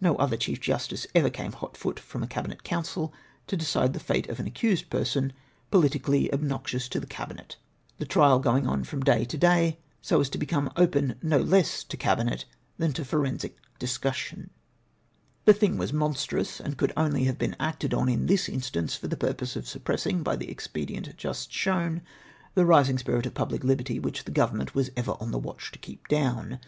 Xo 0.00 0.14
other 0.20 0.36
Chief 0.36 0.60
Justice 0.60 1.04
ever 1.16 1.28
came 1.28 1.50
hot 1.50 1.76
foot 1.76 1.98
from 1.98 2.22
a 2.22 2.28
Cabinet 2.28 2.62
Council 2.62 3.12
to 3.48 3.56
decide 3.56 3.92
the 3.92 3.98
fate 3.98 4.28
of 4.28 4.38
an 4.38 4.46
accused 4.46 4.88
person, 4.88 5.32
politically 5.72 6.32
ob 6.32 6.42
noxious 6.42 6.88
to 6.88 7.00
the 7.00 7.08
Cabinet; 7.08 7.56
the 7.98 8.04
trial 8.06 8.38
going 8.38 8.68
on 8.68 8.84
from 8.84 9.02
day 9.02 9.24
to 9.24 9.36
day, 9.36 9.80
so 10.00 10.20
as 10.20 10.30
to 10.30 10.38
become 10.38 10.70
open 10.76 11.16
no 11.24 11.38
less 11.38 11.82
to 11.82 11.96
Cabinet 11.96 12.44
than 12.78 12.92
to 12.92 13.04
forensic 13.04 13.56
discussion. 13.80 14.42
AT 14.42 14.46
THE 14.46 15.54
TIME 15.54 15.56
OF 15.56 15.56
MY 15.56 15.56
TRIAL, 15.56 15.56
381 15.56 15.56
The 15.56 15.58
thing 15.58 15.76
Avas 15.76 15.98
monstrous, 15.98 16.60
and 16.60 16.76
could 16.78 16.90
onl}^ 16.96 17.26
have 17.26 17.38
been 17.38 17.56
acted 17.58 17.92
on 17.94 18.08
in 18.08 18.28
tliis 18.28 18.48
instance 18.48 18.94
for 18.94 19.08
the 19.08 19.16
purpose 19.16 19.56
of 19.56 19.66
suppressing, 19.66 20.22
by 20.22 20.36
the 20.36 20.50
expedient 20.52 21.16
just 21.16 21.52
shown, 21.52 22.00
the 22.54 22.64
rising 22.64 22.98
spuit 22.98 23.26
of 23.26 23.34
pubhc 23.34 23.64
liberty, 23.64 23.98
which 23.98 24.22
the 24.22 24.30
Government 24.30 24.76
was 24.76 24.92
ever 24.96 25.16
on 25.18 25.32
the 25.32 25.40
watcli 25.40 25.70
to 25.72 25.80
keep 25.80 26.06
down. 26.06 26.60